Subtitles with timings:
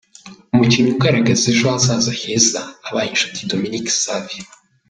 [0.53, 4.43] Umukinnyi ugaragaza ejo hazaza heza abaye Nshuti Dominique Savio.